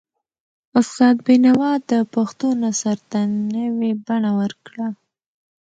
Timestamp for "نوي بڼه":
3.55-4.31